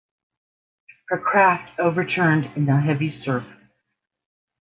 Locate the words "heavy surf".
2.79-3.45